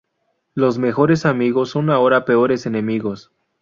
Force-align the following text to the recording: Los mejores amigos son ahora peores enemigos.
Los 0.55 0.79
mejores 0.79 1.27
amigos 1.27 1.69
son 1.69 1.91
ahora 1.91 2.25
peores 2.25 2.65
enemigos. 2.65 3.31